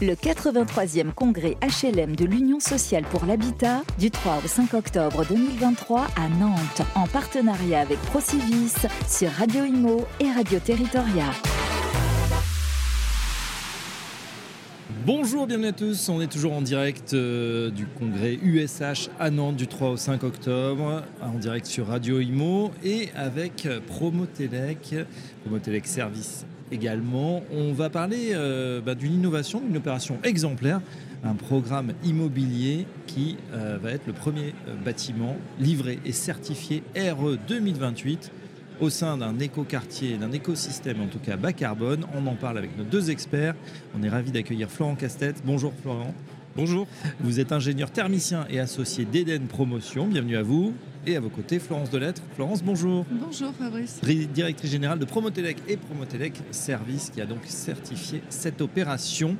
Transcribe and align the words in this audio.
Le 0.00 0.12
83e 0.12 1.12
congrès 1.12 1.56
HLM 1.60 2.14
de 2.14 2.24
l'Union 2.24 2.60
sociale 2.60 3.02
pour 3.10 3.26
l'habitat 3.26 3.82
du 3.98 4.12
3 4.12 4.42
au 4.44 4.46
5 4.46 4.74
octobre 4.74 5.24
2023 5.28 6.02
à 6.02 6.28
Nantes 6.38 6.82
en 6.94 7.08
partenariat 7.08 7.80
avec 7.80 7.98
Procivis 8.02 8.74
sur 9.08 9.28
Radio 9.32 9.64
Imo 9.64 10.06
et 10.20 10.30
Radio 10.30 10.60
Territoria. 10.60 11.24
Bonjour, 15.04 15.48
bienvenue 15.48 15.66
à 15.66 15.72
tous. 15.72 16.08
On 16.08 16.20
est 16.20 16.30
toujours 16.30 16.52
en 16.52 16.62
direct 16.62 17.14
euh, 17.14 17.70
du 17.70 17.86
congrès 17.98 18.38
USH 18.40 19.10
à 19.18 19.30
Nantes 19.30 19.56
du 19.56 19.66
3 19.66 19.90
au 19.90 19.96
5 19.96 20.22
octobre, 20.22 21.02
en 21.20 21.38
direct 21.40 21.66
sur 21.66 21.88
Radio 21.88 22.20
Imo 22.20 22.70
et 22.84 23.08
avec 23.16 23.66
Promotelec, 23.88 24.94
Promotelec 25.42 25.88
Service 25.88 26.46
également. 26.72 27.42
On 27.52 27.72
va 27.72 27.90
parler 27.90 28.30
euh, 28.32 28.80
bah, 28.80 28.94
d'une 28.94 29.14
innovation, 29.14 29.60
d'une 29.60 29.76
opération 29.76 30.18
exemplaire, 30.22 30.80
un 31.24 31.34
programme 31.34 31.92
immobilier 32.04 32.86
qui 33.06 33.36
euh, 33.52 33.78
va 33.82 33.92
être 33.92 34.06
le 34.06 34.12
premier 34.12 34.54
bâtiment 34.84 35.36
livré 35.58 35.98
et 36.04 36.12
certifié 36.12 36.82
RE 36.96 37.36
2028 37.48 38.32
au 38.80 38.90
sein 38.90 39.16
d'un 39.16 39.38
écoquartier, 39.38 40.16
d'un 40.16 40.30
écosystème 40.30 41.00
en 41.00 41.06
tout 41.06 41.18
cas 41.18 41.36
bas 41.36 41.52
carbone. 41.52 42.06
On 42.14 42.26
en 42.26 42.34
parle 42.34 42.58
avec 42.58 42.76
nos 42.76 42.84
deux 42.84 43.10
experts. 43.10 43.54
On 43.98 44.02
est 44.02 44.08
ravi 44.08 44.30
d'accueillir 44.30 44.70
Florent 44.70 44.94
Castette. 44.94 45.42
Bonjour 45.44 45.72
Florent. 45.82 46.14
Bonjour. 46.56 46.86
Vous 47.20 47.40
êtes 47.40 47.52
ingénieur 47.52 47.90
thermicien 47.90 48.46
et 48.50 48.58
associé 48.58 49.04
d'Eden 49.04 49.46
Promotion. 49.46 50.06
Bienvenue 50.06 50.36
à 50.36 50.42
vous. 50.42 50.74
Et 51.08 51.16
à 51.16 51.20
vos 51.20 51.30
côtés, 51.30 51.58
Florence 51.58 51.88
Delettre. 51.88 52.20
Florence, 52.34 52.62
bonjour. 52.62 53.06
Bonjour 53.10 53.54
Fabrice. 53.54 53.98
Directrice 54.34 54.70
générale 54.70 54.98
de 54.98 55.06
Promotelec 55.06 55.56
et 55.66 55.78
Promotelec 55.78 56.34
Service 56.50 57.08
qui 57.08 57.22
a 57.22 57.24
donc 57.24 57.38
certifié 57.46 58.20
cette 58.28 58.60
opération. 58.60 59.34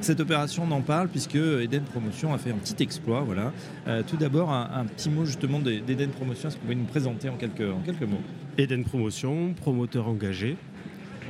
Cette 0.00 0.20
opération, 0.20 0.62
on 0.66 0.70
en 0.70 0.80
parle 0.80 1.08
puisque 1.08 1.34
Eden 1.34 1.82
Promotion 1.82 2.32
a 2.32 2.38
fait 2.38 2.52
un 2.52 2.56
petit 2.56 2.82
exploit. 2.82 3.20
Voilà. 3.20 3.52
Euh, 3.86 4.02
tout 4.02 4.16
d'abord, 4.16 4.50
un, 4.50 4.86
petit 4.86 5.10
mot 5.10 5.26
justement 5.26 5.58
d'Eden 5.58 6.08
Promotion. 6.08 6.48
Est-ce 6.48 6.56
que 6.56 6.60
vous 6.62 6.68
pouvez 6.68 6.80
nous 6.80 6.84
présenter 6.84 7.28
en 7.28 7.36
quelques, 7.36 7.70
en 7.70 7.80
quelques 7.80 8.08
mots? 8.08 8.22
Eden 8.56 8.84
Promotion, 8.84 9.52
promoteur 9.52 10.08
engagé. 10.08 10.56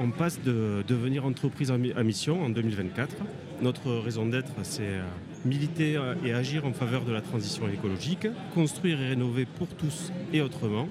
On 0.01 0.11
passe 0.11 0.41
de 0.41 0.85
devenir 0.87 1.27
entreprise 1.27 1.73
à 1.73 2.03
mission 2.05 2.45
en 2.45 2.49
2024. 2.49 3.17
Notre 3.61 3.91
raison 3.97 4.25
d'être, 4.25 4.53
c'est 4.63 4.83
euh, 4.83 5.03
militer 5.45 5.97
euh, 5.97 6.15
et 6.25 6.33
agir 6.33 6.67
en 6.67 6.73
faveur 6.73 7.05
de 7.05 7.13
la 7.13 7.21
transition 7.21 7.69
écologique, 7.69 8.27
construire 8.55 9.01
et 9.01 9.09
rénover 9.09 9.47
pour 9.47 9.69
tous 9.69 10.13
et 10.33 10.41
autrement, 10.41 10.89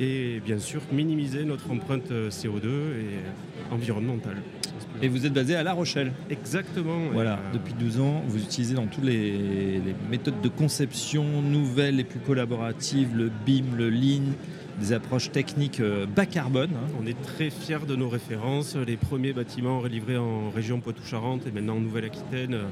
et 0.00 0.40
bien 0.44 0.58
sûr 0.58 0.82
minimiser 0.92 1.44
notre 1.44 1.70
empreinte 1.70 2.10
euh, 2.10 2.30
CO2 2.30 2.66
et 2.66 3.72
environnementale. 3.74 4.36
Et 5.02 5.08
vous 5.08 5.26
êtes 5.26 5.32
basé 5.32 5.54
à 5.54 5.62
La 5.62 5.72
Rochelle 5.72 6.12
Exactement. 6.30 7.10
Voilà, 7.12 7.38
depuis 7.52 7.74
12 7.74 8.00
ans, 8.00 8.22
vous 8.26 8.42
utilisez 8.42 8.74
dans 8.74 8.86
toutes 8.86 9.04
les, 9.04 9.32
les 9.78 9.94
méthodes 10.10 10.40
de 10.40 10.48
conception 10.48 11.42
nouvelles 11.42 12.00
et 12.00 12.04
plus 12.04 12.20
collaboratives, 12.20 13.14
le 13.14 13.30
BIM, 13.44 13.76
le 13.76 13.90
Lean, 13.90 14.32
des 14.78 14.92
approches 14.92 15.30
techniques 15.30 15.80
euh, 15.80 16.06
bas 16.06 16.26
carbone. 16.26 16.70
Hein. 16.74 16.92
On 17.00 17.06
est 17.06 17.20
très 17.22 17.50
fiers 17.50 17.86
de 17.86 17.96
nos 17.96 18.08
références. 18.08 18.76
Les 18.76 18.96
premiers 18.96 19.32
bâtiments 19.32 19.80
relivrés 19.80 20.16
en 20.16 20.50
région 20.50 20.80
Poitou-Charentes 20.80 21.46
et 21.46 21.50
maintenant 21.50 21.76
en 21.76 21.80
Nouvelle-Aquitaine, 21.80 22.54
euh, 22.54 22.64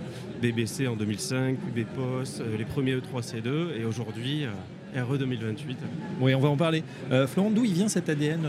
BBC 0.43 0.87
en 0.87 0.97
2005, 0.97 1.59
UBPOS, 1.75 2.41
euh, 2.41 2.57
les 2.59 2.65
premiers 2.65 2.97
E3C2 2.97 3.79
et 3.79 3.85
aujourd'hui 3.85 4.47
RE 4.95 5.19
2028. 5.19 5.79
Oui, 6.21 6.35
on 6.35 6.41
va 6.41 6.49
en 6.49 6.57
parler. 6.57 6.85
Florent, 7.27 7.51
d'où 7.51 7.65
il 7.65 7.73
vient 7.73 7.89
cet 7.89 8.09
ADN 8.09 8.47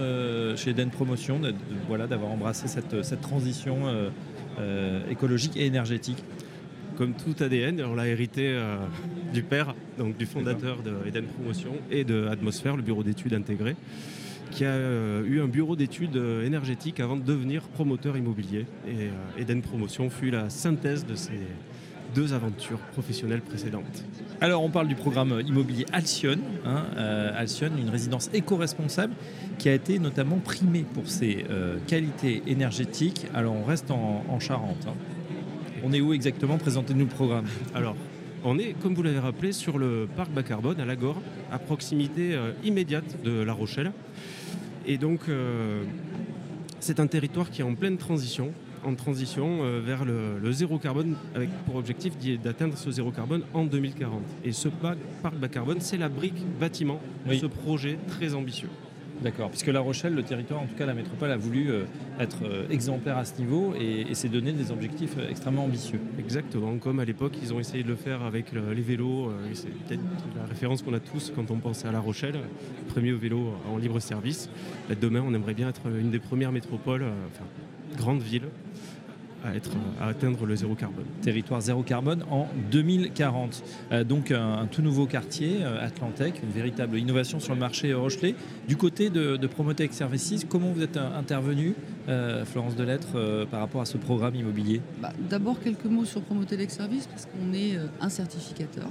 chez 0.55 0.69
Eden 0.69 0.91
Promotion, 0.91 1.41
voilà, 1.87 2.05
d'avoir 2.05 2.29
embrassé 2.29 2.67
cette, 2.67 3.03
cette 3.03 3.21
transition 3.21 3.77
écologique 5.09 5.57
et 5.57 5.65
énergétique? 5.65 6.23
Comme 6.95 7.13
tout 7.13 7.35
ADN, 7.43 7.81
on 7.83 7.95
l'a 7.95 8.07
hérité 8.07 8.47
euh, 8.47 8.77
du 9.33 9.43
père, 9.43 9.75
donc 9.97 10.17
du 10.17 10.25
fondateur 10.25 10.81
de 10.81 10.93
Eden 11.07 11.25
Promotion 11.25 11.73
et 11.91 12.03
de 12.03 12.27
Atmosphère, 12.27 12.75
le 12.75 12.81
bureau 12.81 13.03
d'études 13.03 13.33
intégré, 13.33 13.75
qui 14.51 14.65
a 14.65 14.69
euh, 14.69 15.23
eu 15.25 15.41
un 15.41 15.47
bureau 15.47 15.75
d'études 15.75 16.15
euh, 16.15 16.45
énergétiques 16.45 16.99
avant 16.99 17.17
de 17.17 17.23
devenir 17.23 17.63
promoteur 17.63 18.17
immobilier. 18.17 18.65
Et 18.87 19.41
Eden 19.41 19.61
Promotion 19.61 20.09
fut 20.09 20.31
la 20.31 20.49
synthèse 20.49 21.05
de 21.05 21.15
ces 21.15 21.39
deux 22.13 22.33
aventures 22.33 22.79
professionnelles 22.93 23.41
précédentes. 23.41 24.05
Alors 24.39 24.63
on 24.63 24.69
parle 24.69 24.87
du 24.87 24.95
programme 24.95 25.41
immobilier 25.45 25.85
Alcyon, 25.91 26.37
hein, 26.65 26.85
une 27.77 27.89
résidence 27.89 28.29
éco-responsable 28.33 29.13
qui 29.57 29.67
a 29.67 29.73
été 29.73 29.99
notamment 29.99 30.37
primée 30.37 30.85
pour 30.93 31.09
ses 31.09 31.45
qualités 31.87 32.41
énergétiques. 32.47 33.25
Alors 33.33 33.53
on 33.55 33.65
reste 33.65 33.91
en, 33.91 34.39
Charente. 34.39 34.87
Hein. 34.87 34.93
On 35.87 35.93
est 35.93 36.01
où 36.01 36.13
exactement 36.13 36.57
Présentez-nous 36.57 37.05
le 37.05 37.11
programme. 37.11 37.45
Alors, 37.75 37.95
on 38.43 38.57
est, 38.57 38.73
comme 38.81 38.95
vous 38.95 39.03
l'avez 39.03 39.19
rappelé, 39.19 39.51
sur 39.51 39.77
le 39.77 40.07
parc 40.15 40.31
bas 40.31 40.41
carbone 40.41 40.79
à 40.79 40.85
Lagore, 40.85 41.21
à 41.51 41.59
proximité 41.59 42.33
euh, 42.33 42.53
immédiate 42.63 43.21
de 43.23 43.43
La 43.43 43.53
Rochelle. 43.53 43.91
Et 44.87 44.97
donc, 44.97 45.29
euh, 45.29 45.83
c'est 46.79 46.99
un 46.99 47.05
territoire 47.05 47.51
qui 47.51 47.61
est 47.61 47.63
en 47.63 47.75
pleine 47.75 47.97
transition, 47.97 48.51
en 48.83 48.95
transition 48.95 49.59
euh, 49.61 49.79
vers 49.79 50.05
le, 50.05 50.51
zéro 50.51 50.79
carbone, 50.79 51.17
avec 51.35 51.51
pour 51.67 51.75
objectif 51.75 52.13
d'atteindre 52.43 52.75
ce 52.75 52.89
zéro 52.89 53.11
carbone 53.11 53.43
en 53.53 53.65
2040. 53.65 54.23
Et 54.43 54.53
ce 54.53 54.69
parc 54.69 54.97
bas 55.35 55.49
carbone, 55.49 55.81
c'est 55.81 55.97
la 55.97 56.09
brique 56.09 56.41
bâtiment 56.59 56.99
de 57.29 57.35
ce 57.35 57.45
projet 57.45 57.99
très 58.07 58.33
ambitieux. 58.33 58.69
D'accord, 59.21 59.49
puisque 59.49 59.67
La 59.67 59.79
Rochelle, 59.79 60.13
le 60.13 60.23
territoire, 60.23 60.61
en 60.61 60.65
tout 60.65 60.75
cas 60.75 60.85
la 60.85 60.93
métropole, 60.93 61.31
a 61.31 61.37
voulu 61.37 61.71
euh, 61.71 61.85
être 62.19 62.43
euh, 62.43 62.67
exemplaire 62.69 63.17
à 63.17 63.25
ce 63.25 63.39
niveau 63.39 63.73
et, 63.79 64.13
s'est 64.13 64.29
donné 64.29 64.51
des 64.51 64.71
objectifs 64.71 65.15
euh, 65.17 65.29
extrêmement 65.29 65.65
ambitieux. 65.65 65.99
Exactement, 66.19 66.77
comme 66.77 66.99
à 66.99 67.05
l'époque, 67.05 67.33
ils 67.41 67.53
ont 67.53 67.59
essayé 67.59 67.83
de 67.83 67.87
le 67.87 67.95
faire 67.95 68.23
avec 68.23 68.51
les 68.51 68.81
vélos. 68.81 69.31
c'est 69.53 69.69
peut-être 69.69 70.01
la 70.35 70.45
référence 70.45 70.81
qu'on 70.81 70.93
a 70.93 70.99
tous 70.99 71.31
quand 71.35 71.49
on 71.49 71.57
pensait 71.57 71.87
à 71.87 71.91
La 71.91 71.99
Rochelle, 71.99 72.39
premier 72.89 73.13
vélo 73.13 73.53
en 73.71 73.77
libre 73.77 73.99
service. 73.99 74.49
demain, 75.01 75.23
on 75.25 75.33
aimerait 75.33 75.53
bien 75.53 75.69
être 75.69 75.87
une 75.87 76.11
des 76.11 76.19
premières 76.19 76.51
métropoles, 76.51 77.05
enfin, 77.31 77.45
grande 77.97 78.21
ville, 78.21 78.47
à, 79.45 79.55
être, 79.55 79.71
à 79.99 80.07
atteindre 80.07 80.45
le 80.45 80.55
zéro 80.55 80.75
carbone. 80.75 81.05
Territoire 81.21 81.61
zéro 81.61 81.83
carbone 81.83 82.23
en 82.29 82.47
2040. 82.71 83.63
Euh, 83.91 84.03
donc 84.03 84.31
un, 84.31 84.67
tout 84.71 84.81
nouveau 84.81 85.05
quartier, 85.05 85.57
euh, 85.61 85.85
Atlantec, 85.85 86.41
une 86.43 86.51
véritable 86.51 86.97
innovation 86.97 87.39
sur 87.39 87.53
le 87.53 87.59
marché 87.59 87.93
Rochelet. 87.93 88.35
Du 88.67 88.77
côté 88.77 89.09
de, 89.09 89.37
de 89.37 89.47
Promotech 89.47 89.93
Services, 89.93 90.45
comment 90.47 90.71
vous 90.71 90.81
êtes 90.81 90.97
euh, 90.97 91.17
intervenu, 91.19 91.75
Florence 92.45 92.75
Delettre, 92.75 93.47
par 93.49 93.61
rapport 93.61 93.81
à 93.81 93.85
ce 93.85 93.97
programme 93.97 94.35
immobilier? 94.35 94.79
Bah, 95.01 95.11
D'abord 95.27 95.59
quelques 95.59 95.85
mots 95.85 96.05
sur 96.05 96.21
Promotech 96.21 96.69
Services, 96.69 97.07
parce 97.07 97.25
qu'on 97.25 97.51
est 97.51 97.79
un 97.99 98.09
certificateur. 98.09 98.89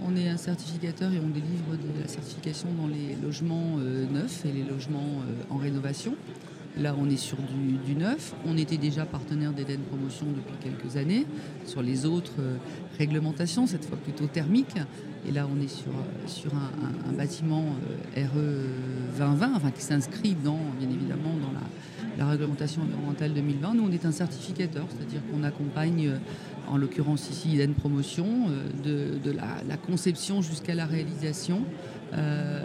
On 0.00 0.14
est 0.14 0.28
un 0.28 0.36
certificateur 0.36 1.12
et 1.12 1.18
on 1.18 1.28
délivre 1.28 1.72
de 1.72 2.00
la 2.00 2.06
certification 2.06 2.68
dans 2.80 2.86
les 2.86 3.16
logements 3.20 3.78
neufs 4.12 4.44
et 4.44 4.52
les 4.52 4.62
logements 4.62 5.22
en 5.50 5.56
rénovation. 5.56 6.14
Là, 6.78 6.94
on 6.98 7.08
est 7.08 7.16
sur 7.16 7.38
du, 7.86 7.94
neuf. 7.94 8.34
On 8.46 8.58
était 8.58 8.76
déjà 8.76 9.06
partenaire 9.06 9.52
d'Eden 9.52 9.80
Promotion 9.80 10.26
depuis 10.26 10.56
quelques 10.62 10.96
années 10.98 11.24
sur 11.64 11.80
les 11.80 12.04
autres 12.04 12.34
euh, 12.38 12.56
réglementations, 12.98 13.66
cette 13.66 13.86
fois 13.86 13.96
plutôt 13.96 14.26
thermiques. 14.26 14.76
Et 15.26 15.32
là, 15.32 15.48
on 15.50 15.62
est 15.62 15.68
sur, 15.68 15.90
euh, 15.92 17.08
un, 17.08 17.12
bâtiment 17.12 17.64
euh, 18.16 18.26
RE 18.26 19.18
2020, 19.18 19.52
enfin, 19.56 19.70
qui 19.70 19.80
s'inscrit 19.80 20.34
dans, 20.34 20.60
bien 20.78 20.90
évidemment 20.90 21.34
dans 21.40 21.52
la, 21.52 22.26
réglementation 22.30 22.82
environnementale 22.82 23.32
2020. 23.32 23.74
Nous, 23.74 23.84
on 23.84 23.92
est 23.92 24.04
un 24.04 24.12
certificateur, 24.12 24.86
c'est-à-dire 24.90 25.20
qu'on 25.30 25.44
accompagne, 25.44 26.12
en 26.68 26.76
l'occurrence 26.76 27.30
ici, 27.30 27.54
Eden 27.54 27.74
Promotion, 27.74 28.48
de, 28.84 29.30
la, 29.30 29.76
conception 29.76 30.42
jusqu'à 30.42 30.74
la 30.74 30.86
réalisation 30.86 31.62
euh, 32.14 32.64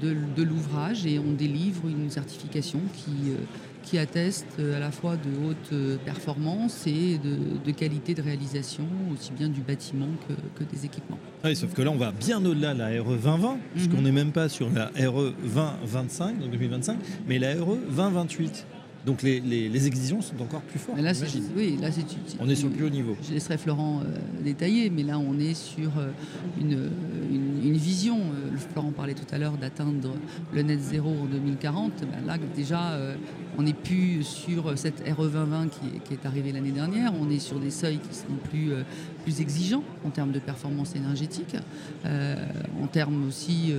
de, 0.00 0.42
l'ouvrage 0.42 1.06
et 1.06 1.18
on 1.18 1.32
délivre 1.32 1.86
une 1.86 2.10
certification 2.10 2.80
qui, 2.94 3.30
euh, 3.30 3.36
qui 3.82 3.98
atteste 3.98 4.58
à 4.58 4.78
la 4.78 4.90
fois 4.90 5.16
de 5.16 5.48
haute 5.48 5.98
performance 6.04 6.86
et 6.86 7.18
de, 7.18 7.70
qualité 7.72 8.14
de 8.14 8.22
réalisation, 8.22 8.84
aussi 9.12 9.32
bien 9.32 9.48
du 9.48 9.60
bâtiment 9.60 10.08
que, 10.56 10.64
des 10.64 10.84
équipements. 10.84 11.18
Oui, 11.44 11.54
sauf 11.54 11.72
que 11.72 11.82
là, 11.82 11.90
on 11.90 11.96
va 11.96 12.12
bien 12.12 12.44
au-delà 12.44 12.74
de 12.74 12.78
la 12.78 13.02
RE 13.02 13.16
2020, 13.16 13.58
puisqu'on 13.74 13.96
mhm. 13.98 14.02
n'est 14.02 14.12
même 14.12 14.32
pas 14.32 14.48
sur 14.48 14.68
la 14.70 14.86
RE 15.08 15.32
2025, 15.42 16.38
donc 16.38 16.50
2025, 16.50 16.98
mais 17.26 17.38
la 17.38 17.52
RE 17.54 17.76
2028. 17.76 18.66
Donc 19.06 19.22
les, 19.22 19.86
exigences 19.86 20.26
sont 20.26 20.42
encore 20.42 20.60
plus 20.60 20.78
fortes. 20.78 21.00
là, 21.00 21.12
oui, 21.56 21.78
là, 21.80 21.88
on 22.38 22.48
est 22.48 22.54
sur 22.54 22.68
le 22.68 22.74
plus 22.74 22.84
haut 22.84 22.90
niveau. 22.90 23.16
Je 23.26 23.32
laisserai 23.32 23.56
Florent 23.56 24.00
euh, 24.00 24.18
détailler, 24.44 24.90
mais 24.90 25.02
là, 25.02 25.18
on 25.18 25.38
est 25.38 25.54
sur 25.54 25.90
euh, 25.98 26.10
une, 26.60 26.90
vision. 27.72 28.18
Euh, 28.18 28.58
Florent 28.72 28.92
parlait 28.92 29.14
tout 29.14 29.26
à 29.32 29.38
l'heure 29.38 29.56
d'atteindre 29.56 30.10
le 30.52 30.62
net 30.62 30.80
zéro 30.80 31.08
en 31.08 31.24
2040. 31.24 31.92
Ben 32.00 32.26
là, 32.26 32.36
déjà, 32.54 32.98
on 33.56 33.62
n'est 33.62 33.72
plus 33.72 34.22
sur 34.22 34.76
cette 34.76 35.02
RE 35.08 35.28
2020 35.28 35.68
qui, 36.04 36.14
est 36.14 36.26
arrivée 36.26 36.52
l'année 36.52 36.72
dernière. 36.72 37.12
On 37.18 37.30
est 37.30 37.38
sur 37.38 37.58
des 37.58 37.70
seuils 37.70 37.98
qui 37.98 38.14
sont 38.14 38.36
plus, 38.50 38.72
plus 39.22 39.40
exigeants 39.40 39.82
en 40.04 40.10
termes 40.10 40.32
de 40.32 40.38
performance 40.38 40.94
énergétique, 40.96 41.56
en 42.04 42.86
termes 42.86 43.26
aussi, 43.28 43.72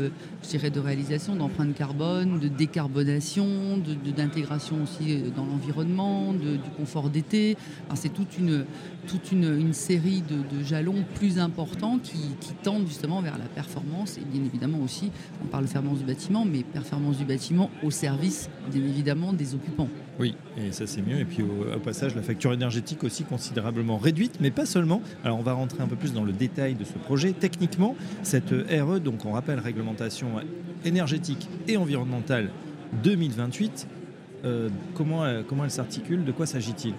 je 0.44 0.50
dirais, 0.50 0.70
de 0.70 0.80
réalisation, 0.80 1.36
d'empreinte 1.36 1.74
carbone, 1.76 2.40
de 2.40 2.48
décarbonation, 2.48 3.78
d'intégration 4.16 4.84
aussi 4.84 4.92
aussi 4.92 5.24
dans 5.36 5.46
l'environnement, 5.46 6.34
du 6.34 6.60
confort 6.78 7.10
d'été. 7.10 7.58
c'est 7.96 8.14
toute 8.14 8.38
une, 8.38 8.66
toute 9.08 9.32
une, 9.32 9.74
série 9.74 10.22
de, 10.22 10.64
jalons 10.64 11.04
plus 11.16 11.40
importants 11.40 12.00
qui, 12.00 12.18
tendent 12.64 12.88
justement 12.88 13.22
vers 13.22 13.38
la 13.38 13.46
performance 13.46 14.18
et 14.18 14.22
bien 14.22 14.44
évidemment 14.44 14.80
aussi, 14.84 15.10
on 15.44 15.48
parle 15.48 15.66
de 15.66 15.72
performance 15.72 16.00
du 16.00 16.06
bâtiment, 16.06 16.46
mais 16.46 16.64
performance 16.64 17.18
du 17.18 17.26
bâtiment 17.26 17.72
au 17.82 17.90
service 17.90 18.50
bien 18.72 18.84
évidemment 18.84 19.34
des 19.34 19.56
occupants. 19.56 19.88
Oui, 20.20 20.36
et 20.58 20.72
ça 20.72 20.86
c'est 20.86 21.02
mieux. 21.02 21.18
Et 21.18 21.26
puis 21.26 21.42
au, 21.42 21.80
passage, 21.80 22.16
la 22.16 22.22
facture 22.22 22.54
énergétique 22.54 23.04
aussi 23.04 23.24
considérablement 23.24 23.98
réduite, 23.98 24.38
mais 24.40 24.52
pas 24.52 24.66
seulement. 24.66 25.02
On 25.34 25.42
va 25.42 25.54
rentrer 25.54 25.82
un 25.82 25.88
peu 25.88 25.96
plus 25.96 26.14
dans 26.14 26.24
le 26.24 26.34
détail 26.34 26.76
de 26.76 26.84
ce 26.84 26.94
projet. 26.94 27.34
Techniquement, 27.34 27.96
cette 28.24 28.52
RE, 28.52 29.00
donc 29.00 29.26
on 29.26 29.32
rappelle 29.32 29.60
réglementation 29.60 30.30
énergétique 30.86 31.50
et 31.68 31.78
environnementale 31.78 32.50
2028, 33.04 33.88
euh, 34.44 34.70
comment, 34.96 35.24
comment 35.48 35.64
elle 35.64 35.72
s'articule 35.72 36.26
De 36.26 36.32
quoi 36.32 36.46
s'agit-il? 36.46 36.94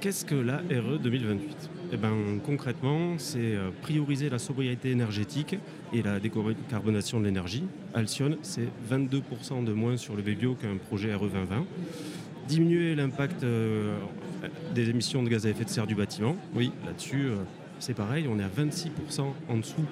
Qu'est-ce 0.00 0.24
que 0.24 0.34
la 0.34 0.58
RE 0.58 0.98
2028 0.98 1.70
eh 1.92 1.96
ben, 1.96 2.40
concrètement, 2.44 3.18
c'est 3.18 3.54
euh, 3.54 3.70
prioriser 3.82 4.28
la 4.28 4.40
sobriété 4.40 4.90
énergétique 4.90 5.56
et 5.92 6.02
la 6.02 6.18
décarbonation 6.18 7.20
de 7.20 7.24
l'énergie. 7.24 7.64
Alcyon, 7.94 8.36
c'est 8.42 8.68
22% 8.90 9.64
de 9.64 9.72
moins 9.72 9.96
sur 9.96 10.16
le 10.16 10.22
VBio 10.22 10.54
qu'un 10.54 10.76
projet 10.76 11.14
RE 11.14 11.28
2020. 11.28 11.64
Diminuer 12.48 12.94
l'impact 12.96 13.44
euh, 13.44 13.96
des 14.74 14.90
émissions 14.90 15.22
de 15.22 15.28
gaz 15.28 15.46
à 15.46 15.50
effet 15.50 15.64
de 15.64 15.68
serre 15.68 15.86
du 15.86 15.94
bâtiment. 15.94 16.36
Oui, 16.54 16.72
là-dessus, 16.84 17.26
euh, 17.26 17.36
c'est 17.78 17.94
pareil, 17.94 18.26
on 18.28 18.38
est 18.38 18.44
à 18.44 18.48
26% 18.48 19.32
en 19.48 19.56
dessous 19.56 19.84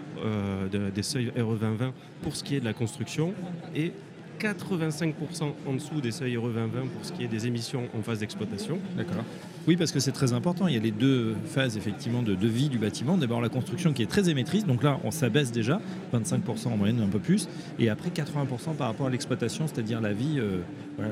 des 0.95 1.03
seuils 1.03 1.31
RE 1.37 1.57
2020 1.57 1.93
pour 2.23 2.37
ce 2.37 2.45
qui 2.45 2.57
est 2.57 2.61
de 2.61 2.65
la 2.65 2.73
construction 2.73 3.35
et 3.75 3.93
85% 4.41 5.53
en 5.67 5.73
dessous 5.75 6.01
des 6.01 6.11
seuils 6.11 6.37
RE 6.37 6.49
2020 6.49 6.81
pour 6.87 7.05
ce 7.05 7.13
qui 7.13 7.25
est 7.25 7.29
des 7.29 7.47
émissions 7.47 7.89
en 7.97 8.03
phase 8.03 8.21
d'exploitation. 8.21 8.79
D'accord. 8.97 9.25
Oui, 9.69 9.77
parce 9.77 9.93
que 9.93 10.01
c'est 10.01 10.13
très 10.13 10.33
important. 10.33 10.67
Il 10.67 10.75
y 10.75 10.77
a 10.77 10.81
les 10.81 10.91
deux 10.91 11.37
phases 11.47 11.77
effectivement 11.77 12.23
de, 12.23 12.35
vie 12.35 12.69
du 12.69 12.79
bâtiment. 12.79 13.17
D'abord 13.17 13.41
la 13.41 13.49
construction 13.49 13.93
qui 13.93 14.03
est 14.03 14.11
très 14.11 14.29
émettrice, 14.29 14.67
donc 14.67 14.83
là 14.83 14.99
on 15.05 15.13
s'abaisse 15.13 15.53
déjà, 15.53 15.81
25% 16.13 16.69
en 16.69 16.77
moyenne, 16.77 17.01
un 17.01 17.09
peu 17.09 17.21
plus, 17.21 17.49
et 17.79 17.89
après 17.89 18.11
80% 18.11 18.75
par 18.77 18.89
rapport 18.89 19.07
à 19.07 19.11
l'exploitation, 19.11 19.69
c'est-à-dire 19.69 20.01
la 20.01 20.13
vie, 20.13 20.39
euh, 20.39 20.63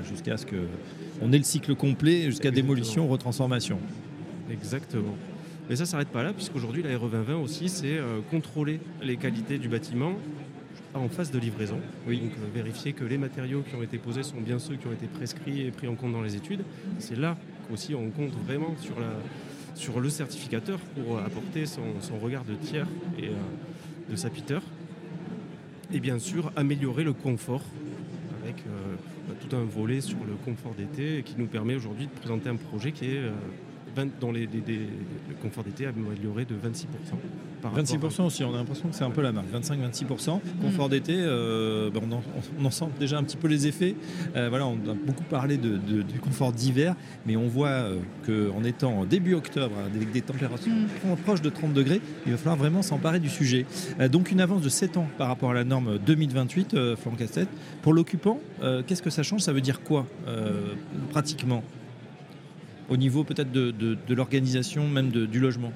jusqu'à 0.08 0.36
ce 0.36 0.46
qu'on 0.46 1.32
ait 1.32 1.38
le 1.38 1.44
cycle 1.44 1.76
complet, 1.76 2.24
jusqu'à 2.24 2.50
démolition, 2.50 3.06
retransformation. 3.06 3.78
Exactement. 4.50 5.14
Mais 5.68 5.76
ça 5.76 5.84
ne 5.84 5.88
s'arrête 5.88 6.08
pas 6.08 6.24
là, 6.24 6.32
puisqu'aujourd'hui 6.32 6.82
la 6.82 6.98
RE 6.98 7.08
2020 7.08 7.36
aussi, 7.36 7.68
c'est 7.68 7.98
euh, 7.98 8.18
contrôler 8.32 8.80
les 9.00 9.16
qualités 9.16 9.58
du 9.58 9.68
bâtiment 9.68 10.14
en 10.94 11.08
phase 11.08 11.30
de 11.30 11.38
livraison. 11.38 11.78
Oui. 12.08 12.18
Donc 12.18 12.32
euh, 12.32 12.46
vérifier 12.52 12.92
que 12.92 13.04
les 13.04 13.18
matériaux 13.18 13.62
qui 13.62 13.76
ont 13.76 13.82
été 13.82 13.98
posés 13.98 14.24
sont 14.24 14.40
bien 14.40 14.58
ceux 14.58 14.74
qui 14.74 14.88
ont 14.88 14.92
été 14.92 15.06
prescrits 15.06 15.62
et 15.62 15.70
pris 15.70 15.86
en 15.86 15.94
compte 15.94 16.12
dans 16.12 16.22
les 16.22 16.34
études. 16.34 16.64
C'est 16.98 17.16
là 17.16 17.36
aussi 17.72 17.94
on 17.94 18.10
compte 18.10 18.32
vraiment 18.46 18.74
sur, 19.74 20.00
le 20.00 20.10
certificateur 20.10 20.78
pour 20.78 21.18
apporter 21.18 21.64
son, 21.66 21.82
regard 22.22 22.44
de 22.44 22.54
tiers 22.54 22.86
et 23.18 23.28
euh, 23.28 24.10
de 24.10 24.16
sapiteur. 24.16 24.62
Et 25.92 26.00
bien 26.00 26.18
sûr 26.18 26.52
améliorer 26.56 27.04
le 27.04 27.12
confort 27.12 27.62
avec 28.42 28.56
euh, 28.66 28.94
bah, 29.28 29.34
tout 29.40 29.56
un 29.56 29.64
volet 29.64 30.00
sur 30.00 30.18
le 30.26 30.34
confort 30.44 30.74
d'été 30.74 31.22
qui 31.24 31.34
nous 31.38 31.46
permet 31.46 31.74
aujourd'hui 31.74 32.06
de 32.06 32.12
présenter 32.12 32.48
un 32.48 32.56
projet 32.56 32.92
qui 32.92 33.06
est 33.06 33.22
dans 34.20 34.30
les, 34.30 34.46
le 34.46 35.34
confort 35.42 35.64
d'été 35.64 35.86
amélioré 35.86 36.44
de 36.44 36.54
26%. 36.54 36.86
26% 37.68 38.22
aussi, 38.22 38.44
on 38.44 38.54
a 38.54 38.58
l'impression 38.58 38.88
que 38.88 38.94
c'est 38.94 39.04
un 39.04 39.10
peu 39.10 39.22
la 39.22 39.32
marque. 39.32 39.48
25-26%. 39.52 40.40
Confort 40.62 40.86
mm. 40.86 40.90
d'été, 40.90 41.14
euh, 41.16 41.90
ben, 41.90 42.00
on, 42.58 42.64
en, 42.64 42.70
sent 42.70 42.86
déjà 42.98 43.18
un 43.18 43.22
petit 43.22 43.36
peu 43.36 43.48
les 43.48 43.66
effets. 43.66 43.94
Euh, 44.36 44.48
voilà, 44.48 44.66
on 44.66 44.74
a 44.74 44.94
beaucoup 44.94 45.24
parlé 45.24 45.56
de, 45.56 45.76
du 45.76 46.18
confort 46.20 46.52
d'hiver, 46.52 46.94
mais 47.26 47.36
on 47.36 47.48
voit 47.48 47.68
euh, 47.68 47.98
qu'en 48.26 48.64
étant 48.64 49.04
début 49.04 49.34
octobre, 49.34 49.74
avec 49.94 50.10
des 50.12 50.22
températures 50.22 50.72
mm. 50.72 51.16
proches 51.24 51.42
de 51.42 51.50
30 51.50 51.72
degrés, 51.72 52.00
il 52.26 52.32
va 52.32 52.38
falloir 52.38 52.56
vraiment 52.56 52.82
s'emparer 52.82 53.20
du 53.20 53.28
sujet. 53.28 53.66
donc 54.10 54.30
une 54.30 54.40
avance 54.40 54.62
de 54.62 54.68
7 54.68 54.96
ans 54.96 55.06
par 55.18 55.28
rapport 55.28 55.50
à 55.50 55.54
la 55.54 55.64
norme 55.64 55.98
2028, 55.98 56.96
Florent 56.96 57.16
Cassette. 57.16 57.48
Pour 57.82 57.92
l'occupant, 57.92 58.40
qu'est-ce 58.86 59.02
que 59.02 59.10
ça 59.10 59.22
change? 59.22 59.40
Ça 59.40 59.52
veut 59.52 59.60
dire 59.60 59.82
quoi 59.82 60.06
pratiquement? 61.10 61.62
Au 62.90 62.96
niveau 62.96 63.24
peut-être 63.24 63.52
de, 63.52 63.96
l'organisation 64.08 64.86
même 64.88 65.10
du 65.10 65.40
logement 65.40 65.72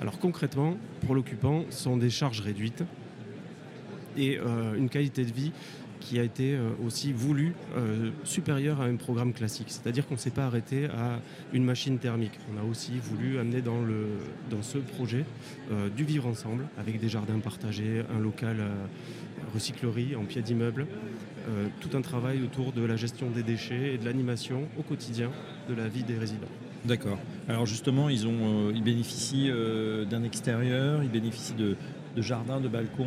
Alors 0.00 0.18
concrètement, 0.18 0.76
pour 1.04 1.14
l'occupant, 1.14 1.64
ce 1.70 1.84
sont 1.84 1.96
des 1.96 2.10
charges 2.10 2.40
réduites 2.40 2.82
et 4.16 4.38
euh, 4.38 4.74
une 4.74 4.88
qualité 4.88 5.24
de 5.24 5.32
vie 5.32 5.52
qui 6.06 6.20
a 6.20 6.22
été 6.22 6.54
euh, 6.54 6.70
aussi 6.86 7.12
voulue 7.12 7.54
euh, 7.76 8.10
supérieure 8.22 8.80
à 8.80 8.84
un 8.84 8.94
programme 8.94 9.32
classique. 9.32 9.66
C'est-à-dire 9.68 10.06
qu'on 10.06 10.14
ne 10.14 10.20
s'est 10.20 10.30
pas 10.30 10.46
arrêté 10.46 10.86
à 10.86 11.20
une 11.52 11.64
machine 11.64 11.98
thermique. 11.98 12.38
On 12.54 12.60
a 12.60 12.64
aussi 12.64 12.92
voulu 13.02 13.38
amener 13.38 13.60
dans, 13.60 13.80
le, 13.80 14.06
dans 14.50 14.62
ce 14.62 14.78
projet 14.78 15.24
du 15.96 16.04
vivre 16.04 16.26
ensemble 16.26 16.66
avec 16.78 17.00
des 17.00 17.08
jardins 17.08 17.38
partagés, 17.40 18.02
un 18.16 18.20
local 18.20 18.56
recyclerie 19.52 20.14
en 20.16 20.24
pied 20.24 20.42
d'immeuble, 20.42 20.86
euh, 21.48 21.68
tout 21.80 21.96
un 21.96 22.02
travail 22.02 22.42
autour 22.42 22.72
de 22.72 22.84
la 22.84 22.96
gestion 22.96 23.30
des 23.30 23.44
déchets 23.44 23.94
et 23.94 23.98
de 23.98 24.04
l'animation 24.04 24.64
au 24.78 24.82
quotidien 24.82 25.30
de 25.68 25.74
la 25.74 25.86
vie 25.86 26.02
des 26.02 26.18
résidents. 26.18 26.48
D'accord. 26.84 27.18
Alors 27.48 27.66
justement, 27.66 28.08
ils, 28.08 28.26
ont, 28.26 28.68
euh, 28.68 28.72
ils 28.74 28.82
bénéficient 28.82 29.50
euh, 29.50 30.04
d'un 30.04 30.24
extérieur, 30.24 31.02
ils 31.02 31.10
bénéficient 31.10 31.54
de, 31.54 31.76
jardins, 32.22 32.60
de 32.60 32.68
balcons, 32.68 33.06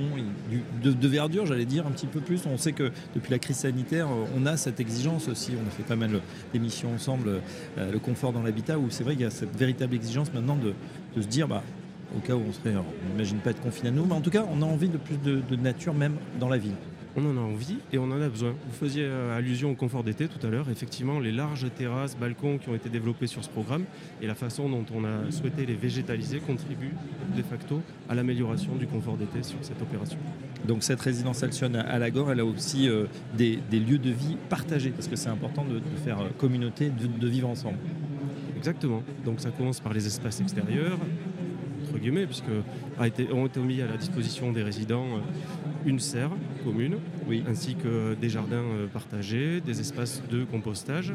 de, 0.83 1.07
verdure, 1.07 1.45
j'allais 1.45 1.65
dire 1.65 1.87
un 1.87 1.91
petit 1.91 2.07
peu 2.07 2.19
plus. 2.19 2.45
On 2.45 2.57
sait 2.57 2.73
que 2.73 2.91
depuis 3.15 3.31
la 3.31 3.39
crise 3.39 3.57
sanitaire, 3.57 4.07
on 4.35 4.45
a 4.45 4.57
cette 4.57 4.79
exigence 4.79 5.27
aussi. 5.27 5.53
On 5.63 5.67
a 5.67 5.71
fait 5.71 5.83
pas 5.83 5.95
mal 5.95 6.21
d'émissions 6.53 6.93
ensemble, 6.93 7.41
le 7.77 7.99
confort 7.99 8.33
dans 8.33 8.43
l'habitat, 8.43 8.77
où 8.77 8.89
c'est 8.89 9.03
vrai 9.03 9.13
qu'il 9.13 9.23
y 9.23 9.27
a 9.27 9.31
cette 9.31 9.55
véritable 9.55 9.95
exigence 9.95 10.33
maintenant 10.33 10.57
de, 10.57 10.73
se 11.21 11.27
dire, 11.27 11.47
bah, 11.47 11.63
au 12.15 12.19
cas 12.19 12.35
où 12.35 12.43
on 12.47 12.53
serait, 12.53 12.75
on 12.75 13.11
n'imagine 13.11 13.39
pas 13.39 13.51
être 13.51 13.61
confiné 13.61 13.89
à 13.89 13.91
nous, 13.91 14.05
mais 14.05 14.13
en 14.13 14.21
tout 14.21 14.31
cas, 14.31 14.45
on 14.51 14.61
a 14.61 14.65
envie 14.65 14.89
de 14.89 14.97
plus 14.97 15.17
de 15.17 15.55
nature 15.55 15.93
même 15.93 16.15
dans 16.39 16.49
la 16.49 16.57
ville 16.57 16.75
on 17.15 17.25
en 17.25 17.37
a 17.37 17.41
envie 17.41 17.77
et 17.91 17.97
on 17.97 18.05
en 18.05 18.21
a 18.21 18.29
besoin. 18.29 18.51
Vous 18.51 18.77
faisiez 18.79 19.03
euh, 19.05 19.37
allusion 19.37 19.71
au 19.71 19.75
confort 19.75 20.03
d'été 20.03 20.27
tout 20.27 20.45
à 20.45 20.49
l'heure. 20.49 20.69
Effectivement, 20.69 21.19
les 21.19 21.31
larges 21.31 21.67
terrasses, 21.77 22.15
balcons 22.17 22.57
qui 22.57 22.69
ont 22.69 22.75
été 22.75 22.89
développés 22.89 23.27
sur 23.27 23.43
ce 23.43 23.49
programme 23.49 23.85
et 24.21 24.27
la 24.27 24.35
façon 24.35 24.69
dont 24.69 24.85
on 24.93 25.03
a 25.03 25.31
souhaité 25.31 25.65
les 25.65 25.75
végétaliser 25.75 26.39
contribuent 26.39 26.95
de 27.35 27.41
facto 27.41 27.81
à 28.09 28.15
l'amélioration 28.15 28.75
du 28.75 28.87
confort 28.87 29.17
d'été 29.17 29.43
sur 29.43 29.57
cette 29.61 29.81
opération. 29.81 30.19
Donc 30.65 30.83
cette 30.83 31.01
résidence 31.01 31.43
Alcyon 31.43 31.73
à 31.73 31.99
Lagore, 31.99 32.31
elle 32.31 32.41
a 32.41 32.45
aussi 32.45 32.87
euh, 32.89 33.05
des, 33.33 33.59
lieux 33.71 33.97
de 33.97 34.11
vie 34.11 34.37
partagés 34.49 34.91
parce 34.91 35.07
que 35.07 35.15
c'est 35.15 35.29
important 35.29 35.65
de, 35.65 35.79
faire 36.03 36.19
euh, 36.19 36.29
communauté, 36.37 36.89
de, 36.89 37.27
vivre 37.27 37.47
ensemble. 37.47 37.77
Exactement. 38.57 39.03
Donc 39.25 39.39
ça 39.39 39.51
commence 39.51 39.79
par 39.79 39.93
les 39.93 40.05
espaces 40.05 40.41
extérieurs, 40.41 40.99
guillemets, 41.99 42.25
puisque 42.25 42.45
a 42.99 43.07
été, 43.07 43.31
ont 43.31 43.45
été 43.45 43.59
mis 43.59 43.81
à 43.81 43.87
la 43.87 43.97
disposition 43.97 44.51
des 44.51 44.63
résidents 44.63 45.19
une 45.85 45.99
serre 45.99 46.31
commune, 46.63 46.97
oui. 47.27 47.43
ainsi 47.47 47.75
que 47.75 48.15
des 48.15 48.29
jardins 48.29 48.57
euh, 48.57 48.87
partagés, 48.87 49.61
des 49.61 49.79
espaces 49.79 50.21
de 50.29 50.43
compostage. 50.43 51.13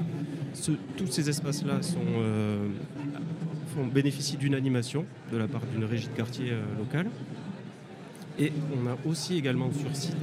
tous 0.96 1.06
ces 1.06 1.28
espaces-là 1.28 1.82
sont, 1.82 1.98
euh, 2.18 2.66
d'une 4.38 4.54
animation 4.54 5.04
de 5.32 5.36
la 5.36 5.48
part 5.48 5.62
d'une 5.72 5.84
régie 5.84 6.08
de 6.08 6.16
quartier 6.16 6.52
euh, 6.52 6.62
locale. 6.78 7.06
Et 8.38 8.52
on 8.72 8.88
a 8.88 8.96
aussi 9.08 9.36
également 9.36 9.70
sur 9.72 9.94
site 9.94 10.16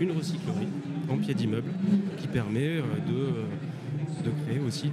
une 0.00 0.12
recyclerie 0.12 0.68
en 1.10 1.16
pied 1.16 1.34
d'immeuble 1.34 1.70
qui 2.18 2.26
permet 2.26 2.76
de, 3.06 4.24
de, 4.24 4.30
créer 4.44 4.58
aussi 4.66 4.90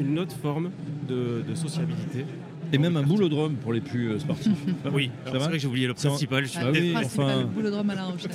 une 0.00 0.18
autre 0.18 0.34
forme 0.34 0.70
de 1.06 1.54
sociabilité 1.54 2.24
et 2.72 2.78
même 2.78 2.96
un 2.96 3.02
boulodrome 3.02 3.54
pour 3.56 3.72
les 3.72 3.80
plus 3.80 4.10
euh, 4.10 4.18
sportifs. 4.18 4.52
oui, 4.92 5.10
c'est 5.26 5.38
vrai 5.38 5.52
que 5.52 5.58
j'ai 5.58 5.68
oublié 5.68 5.86
le 5.86 5.94
principal. 5.94 6.44
Ah, 6.56 6.70
oui, 6.72 6.94
enfin... 6.96 7.40
le 7.40 7.46
boulodrome 7.46 7.90
à 7.90 7.94
La 7.94 8.04
Rochelle. 8.04 8.30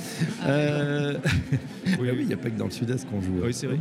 Euh, 0.46 1.18
ah 1.24 1.96
oui, 2.00 2.08
il 2.20 2.26
n'y 2.26 2.34
a 2.34 2.36
pas 2.36 2.50
que 2.50 2.58
dans 2.58 2.66
le 2.66 2.70
sud-est 2.70 3.08
qu'on 3.08 3.20
joue. 3.20 3.40
Oui, 3.42 3.52
c'est 3.52 3.66
vrai. 3.66 3.78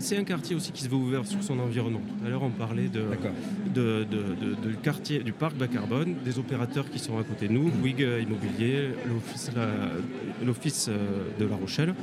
C'est 0.00 0.18
un, 0.18 0.24
quartier 0.24 0.56
aussi 0.56 0.72
qui 0.72 0.82
se 0.82 0.88
veut 0.88 0.96
ouvert 0.96 1.26
sur 1.26 1.42
son 1.42 1.58
environnement. 1.58 2.00
Tout 2.00 2.26
à 2.26 2.30
l'heure, 2.30 2.42
on 2.42 2.50
parlait 2.50 2.88
de, 2.88 3.02
de, 3.74 4.04
de, 4.04 4.72
quartier, 4.82 5.20
du 5.20 5.32
parc 5.32 5.56
bas 5.56 5.68
carbone, 5.68 6.14
des 6.24 6.38
opérateurs 6.38 6.90
qui 6.90 6.98
sont 6.98 7.18
à 7.18 7.22
côté 7.22 7.48
de 7.48 7.52
nous, 7.52 7.70
WIG 7.82 8.00
Immobilier, 8.22 8.90
l'Office 10.44 10.88
euh, 10.88 10.98
de 11.38 11.44
La 11.46 11.56
Rochelle, 11.56 11.94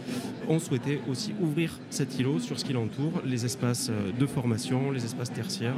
ont 0.48 0.60
souhaité 0.60 1.00
aussi 1.10 1.34
ouvrir 1.42 1.80
cet 1.90 2.20
îlot 2.20 2.40
sur 2.40 2.60
ce 2.60 2.66
qui 2.66 2.74
l'entoure, 2.74 3.22
les 3.26 3.46
espaces 3.46 3.92
de 4.20 4.26
formation, 4.26 4.92
les 4.92 5.04
espaces 5.06 5.32
tertiaires 5.32 5.76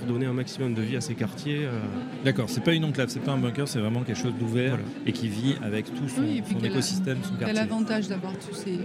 pour 0.00 0.12
donner 0.12 0.26
un 0.26 0.32
maximum 0.32 0.74
de 0.74 0.82
vie 0.82 0.96
à 0.96 1.00
ces 1.00 1.14
quartiers. 1.14 1.64
Euh. 1.64 1.78
D'accord, 2.24 2.48
c'est 2.48 2.62
pas 2.62 2.72
une 2.72 2.84
enclave, 2.84 3.08
c'est 3.08 3.20
pas 3.20 3.32
un 3.32 3.38
bunker, 3.38 3.68
c'est 3.68 3.78
vraiment 3.78 4.02
quelque 4.02 4.18
chose 4.18 4.34
d'ouvert 4.38 4.78
et 5.06 5.12
qui 5.12 5.28
vit 5.28 5.54
avec 5.62 5.86
tout 5.86 6.08
son, 6.08 6.24
écosystème, 6.64 7.18
son 7.22 7.30
quartier. 7.30 7.46
Quel 7.46 7.56
l'avantage 7.56 8.08
d'avoir 8.08 8.32
ces, 8.52 8.78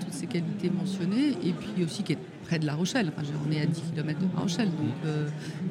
toutes 0.00 0.12
ces 0.12 0.26
qualités 0.26 0.70
mentionnées 0.70 1.30
et 1.42 1.52
puis 1.52 1.84
aussi 1.84 2.02
qui 2.02 2.12
est 2.12 2.18
près 2.48 2.58
de 2.58 2.66
La 2.66 2.74
Rochelle. 2.74 3.12
On 3.46 3.52
est 3.52 3.60
à 3.60 3.66
10 3.66 3.82
km 3.92 4.18
de 4.18 4.26
La 4.34 4.40
Rochelle. 4.40 4.70
Donc, 4.70 4.94
euh, 5.06 5.28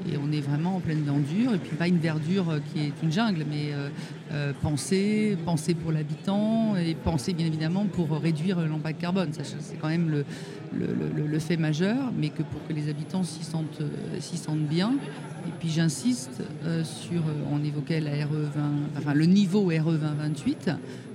et 0.09 0.17
on 0.17 0.31
est 0.31 0.39
vraiment 0.41 0.77
en 0.77 0.79
pleine 0.79 1.03
verdure. 1.03 1.53
Et 1.53 1.57
puis 1.57 1.75
pas 1.75 1.87
une 1.87 1.97
verdure 1.97 2.45
qui 2.71 2.85
est 2.85 2.93
une 3.03 3.11
jungle, 3.11 3.45
mais 3.49 3.73
penser, 4.61 5.37
penser 5.45 5.73
pour 5.73 5.91
l'habitant 5.91 6.75
et 6.75 6.95
penser 6.95 7.33
bien 7.33 7.45
évidemment 7.45 7.85
pour 7.85 8.09
réduire 8.11 8.59
l'impact 8.59 9.01
carbone. 9.01 9.29
C'est 9.33 9.79
quand 9.79 9.89
même 9.89 10.23
le, 10.73 11.39
fait 11.39 11.57
majeur, 11.57 12.11
mais 12.17 12.29
que 12.29 12.43
pour 12.43 12.65
que 12.67 12.73
les 12.73 12.89
habitants 12.89 13.23
s'y 13.23 13.43
sentent, 13.43 13.81
sentent 14.19 14.67
bien, 14.67 14.93
et 15.47 15.51
puis 15.59 15.69
j'insiste 15.69 16.41
euh, 16.65 16.83
sur, 16.83 17.21
euh, 17.21 17.51
on 17.51 17.63
évoquait 17.63 18.01
la 18.01 18.25
RE 18.25 18.33
20, 18.33 18.49
enfin 18.97 19.13
le 19.13 19.25
niveau 19.25 19.65
RE 19.65 19.93
2028. 19.93 20.71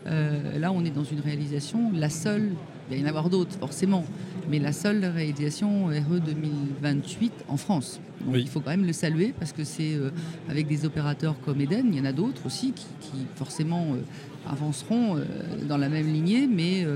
Euh, 0.06 0.58
là, 0.58 0.72
on 0.72 0.84
est 0.84 0.90
dans 0.90 1.04
une 1.04 1.20
réalisation, 1.20 1.92
la 1.94 2.08
seule, 2.08 2.50
il 2.96 3.02
va 3.02 3.02
y 3.02 3.04
en 3.04 3.08
avoir 3.08 3.30
d'autres 3.30 3.56
forcément, 3.58 4.04
mais 4.50 4.58
la 4.58 4.72
seule 4.72 5.04
réalisation 5.04 5.86
RE 5.86 6.20
2028 6.20 7.32
en 7.48 7.56
France. 7.56 8.00
Donc 8.24 8.36
il 8.36 8.48
faut 8.48 8.60
quand 8.60 8.70
même 8.70 8.86
le 8.86 8.92
saluer 8.92 9.34
parce 9.38 9.52
que 9.52 9.64
c'est 9.64 9.98
avec 10.48 10.68
des 10.68 10.84
opérateurs 10.84 11.36
comme 11.44 11.60
Eden, 11.60 11.86
il 11.92 11.98
y 11.98 12.00
en 12.00 12.04
a 12.04 12.12
d'autres 12.12 12.46
aussi 12.46 12.72
qui, 12.72 13.26
forcément 13.34 13.96
avanceront 14.46 15.16
dans 15.68 15.76
la 15.76 15.88
même 15.88 16.06
lignée, 16.12 16.46
mais 16.46 16.86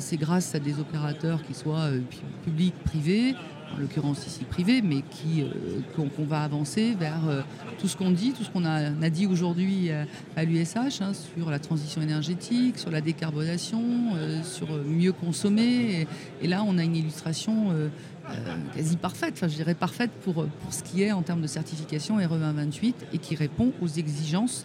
c'est 0.00 0.16
grâce 0.16 0.54
à 0.54 0.58
des 0.58 0.80
opérateurs 0.80 1.42
qui 1.44 1.54
soient 1.54 1.90
publics, 2.44 2.74
privés, 2.84 3.34
en 3.72 3.78
l'occurrence 3.78 4.26
ici 4.26 4.44
privé, 4.44 4.82
mais 4.82 5.02
qui 5.02 5.42
euh, 5.42 5.80
qu'on 5.96 6.24
va 6.24 6.42
avancer 6.42 6.94
vers 6.98 7.28
euh, 7.28 7.42
tout 7.78 7.88
ce 7.88 7.96
qu'on 7.96 8.10
dit, 8.10 8.32
tout 8.32 8.44
ce 8.44 8.50
qu'on 8.50 8.64
a, 8.64 8.90
dit 9.10 9.26
aujourd'hui 9.26 9.90
à, 10.36 10.44
l'USH 10.44 11.00
hein, 11.00 11.12
sur 11.14 11.50
la 11.50 11.58
transition 11.58 12.02
énergétique, 12.02 12.78
sur 12.78 12.90
la 12.90 13.00
décarbonation, 13.00 13.82
euh, 14.16 14.42
sur 14.42 14.68
mieux 14.84 15.12
consommer. 15.12 16.06
Et, 16.42 16.48
là, 16.48 16.64
on 16.66 16.78
a 16.78 16.84
une 16.84 16.96
illustration 16.96 17.74
quasi 18.74 18.96
parfaite, 18.96 19.34
enfin 19.34 19.48
je 19.48 19.56
dirais 19.56 19.74
parfaite 19.74 20.10
pour, 20.22 20.46
pour 20.46 20.72
ce 20.72 20.82
qui 20.82 21.02
est 21.02 21.12
en 21.12 21.22
termes 21.22 21.42
de 21.42 21.46
certification 21.46 22.16
RE 22.16 22.38
2028 22.38 23.06
et 23.12 23.18
qui 23.18 23.34
répond 23.34 23.72
aux 23.82 23.88
exigences 23.88 24.64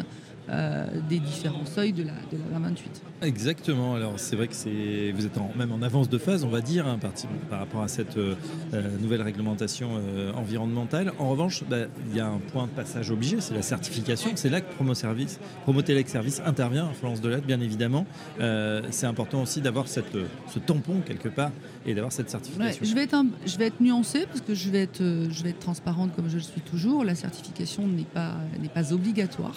euh, 0.51 0.87
des 1.07 1.19
différents 1.19 1.65
seuils 1.65 1.93
de 1.93 2.01
la, 2.01 2.13
de 2.31 2.37
la 2.51 2.57
28. 2.57 3.01
Exactement. 3.21 3.93
Alors 3.93 4.13
c'est 4.17 4.35
vrai 4.35 4.47
que 4.47 4.55
c'est 4.55 5.11
vous 5.11 5.25
êtes 5.25 5.37
même 5.55 5.71
en 5.71 5.83
avance 5.83 6.09
de 6.09 6.17
phase, 6.17 6.43
on 6.43 6.49
va 6.49 6.61
dire, 6.61 6.87
hein, 6.87 6.97
par, 6.97 7.11
par, 7.51 7.59
rapport 7.59 7.83
à 7.83 7.87
cette 7.87 8.17
euh, 8.17 8.33
euh, 8.73 8.97
nouvelle 8.99 9.21
réglementation 9.21 9.89
environnementale. 10.35 11.13
En 11.19 11.29
revanche, 11.29 11.63
bah, 11.69 11.85
il 12.09 12.17
y 12.17 12.19
a 12.19 12.27
un 12.27 12.39
point 12.51 12.65
de 12.65 12.71
passage 12.71 13.11
obligé, 13.11 13.41
c'est 13.41 13.53
la 13.53 13.61
certification. 13.61 14.31
C'est 14.35 14.49
là 14.49 14.61
que 14.61 14.73
Promo 14.73 14.95
Service, 14.95 15.39
Promo 15.63 15.81
Service 16.07 16.41
intervient, 16.43 16.89
Florence 16.99 17.21
Delette, 17.21 17.45
bien 17.45 17.61
évidemment. 17.61 18.07
c'est 18.39 19.05
important 19.05 19.43
aussi 19.43 19.61
d'avoir 19.61 19.87
cette, 19.87 20.17
ce 20.47 20.59
tampon 20.59 21.01
quelque 21.05 21.29
part 21.29 21.51
et 21.85 21.93
d'avoir 21.93 22.11
cette 22.11 22.29
certification. 22.29 22.83
je 22.83 22.95
vais 22.95 23.03
être 23.03 23.23
je 23.45 23.57
vais 23.57 23.67
être 23.67 23.81
nuancée 23.81 24.25
parce 24.25 24.41
que 24.41 24.55
je 24.55 24.69
vais 24.69 24.81
être 24.81 25.01
je 25.01 25.43
vais 25.43 25.49
être 25.49 25.59
transparente 25.59 26.15
comme 26.15 26.29
je 26.29 26.35
le 26.35 26.41
suis 26.41 26.61
toujours. 26.61 27.03
La 27.03 27.15
certification 27.15 27.87
n'est 27.87 28.03
pas 28.03 28.35
n'est 28.59 28.69
pas 28.69 28.93
obligatoire. 28.93 29.53